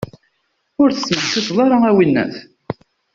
Ur 0.81 0.89
tesmeḥsiseḍ 0.91 1.57
ara, 1.65 1.77
a 1.89 1.91
winnat! 1.95 2.35